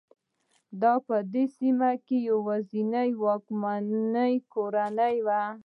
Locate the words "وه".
5.25-5.41